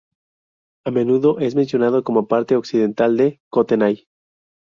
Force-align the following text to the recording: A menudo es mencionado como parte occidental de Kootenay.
A 0.83 0.89
menudo 0.89 1.37
es 1.37 1.53
mencionado 1.53 2.03
como 2.03 2.27
parte 2.27 2.55
occidental 2.55 3.17
de 3.17 3.39
Kootenay. 3.51 4.07